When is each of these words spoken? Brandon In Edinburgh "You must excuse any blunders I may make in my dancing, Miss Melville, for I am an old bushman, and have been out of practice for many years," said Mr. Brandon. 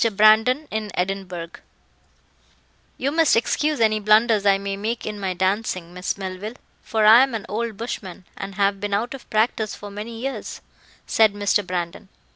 Brandon 0.13 0.67
In 0.71 0.89
Edinburgh 0.95 1.51
"You 2.97 3.11
must 3.11 3.35
excuse 3.35 3.79
any 3.79 3.99
blunders 3.99 4.47
I 4.47 4.57
may 4.57 4.75
make 4.75 5.05
in 5.05 5.19
my 5.19 5.35
dancing, 5.35 5.93
Miss 5.93 6.17
Melville, 6.17 6.55
for 6.81 7.05
I 7.05 7.21
am 7.21 7.35
an 7.35 7.45
old 7.47 7.77
bushman, 7.77 8.25
and 8.35 8.55
have 8.55 8.79
been 8.79 8.95
out 8.95 9.13
of 9.13 9.29
practice 9.29 9.75
for 9.75 9.91
many 9.91 10.19
years," 10.19 10.59
said 11.05 11.33
Mr. 11.35 11.63
Brandon. 11.67 12.09